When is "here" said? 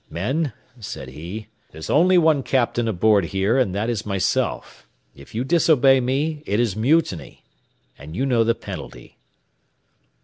3.25-3.59